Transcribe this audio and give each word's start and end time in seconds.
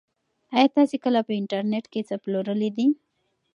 ایا 0.57 0.67
تاسي 0.75 0.97
کله 1.03 1.19
په 1.27 1.31
انټرنيټ 1.39 1.85
کې 1.93 2.01
څه 2.07 2.15
پلورلي 2.23 2.69
دي؟ 2.77 2.87